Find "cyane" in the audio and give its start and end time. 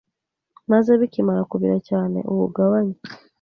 1.89-2.19